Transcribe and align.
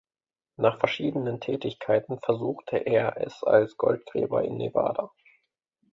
Nach 0.57 0.79
verschiedenen 0.79 1.39
Tätigkeiten 1.39 2.17
versuchte 2.19 2.75
er 2.77 3.17
es 3.17 3.43
als 3.43 3.77
Goldgräber 3.77 4.43
in 4.43 4.57
Nevada. 4.57 5.11